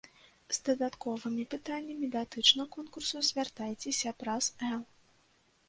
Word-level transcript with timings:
З 0.57 0.61
дадатковымі 0.69 1.43
пытаннямі 1.51 2.09
датычна 2.17 2.67
конкурсу 2.77 3.23
звяртайцеся 3.29 4.17
праз 4.25 4.45
эл. 4.75 4.81